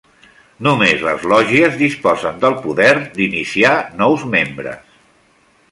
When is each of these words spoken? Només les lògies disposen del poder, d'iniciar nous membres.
Només 0.67 1.03
les 1.07 1.27
lògies 1.33 1.77
disposen 1.83 2.41
del 2.45 2.57
poder, 2.65 2.91
d'iniciar 3.19 3.79
nous 4.03 4.29
membres. 4.37 4.97